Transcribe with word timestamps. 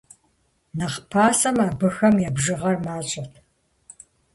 Нэхъ 0.77 0.99
пасэм 1.09 1.57
абыхэм 1.67 2.15
я 2.27 2.29
бжыгъэр 2.35 2.75
мащӀэт. 2.85 3.33